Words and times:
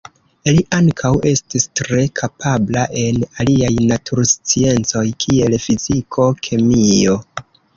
Li 0.53 0.61
ankaŭ 0.77 1.09
estis 1.31 1.67
tre 1.79 2.05
kapabla 2.21 2.85
en 3.03 3.21
aliaj 3.43 3.71
natursciencoj 3.93 5.05
kiel 5.27 5.59
fiziko, 5.67 6.27
kemio. 6.49 7.21